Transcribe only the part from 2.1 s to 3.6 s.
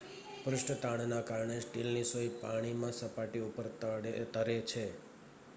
સોય પાણીમાં સપાટી